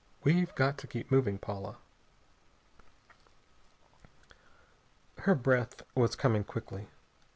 [0.23, 1.77] We've got to keep moving, Paula."
[5.19, 6.87] Her breath was coming quickly.